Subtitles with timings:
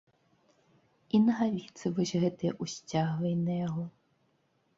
[1.17, 3.87] І нагавіцы вось гэтыя ўсцягвай на яго.